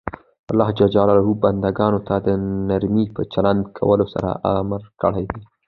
الله 0.51 0.69
ج 0.77 0.79
بنده 1.41 1.69
ګانو 1.77 1.99
ته 2.07 2.15
د 2.25 2.27
نرمۍ 2.67 3.05
په 3.15 3.21
چلند 3.33 3.61
کولو 3.77 4.05
سره 4.13 4.29
امر 4.55 4.81
کړی 5.01 5.25
ده. 5.31 5.39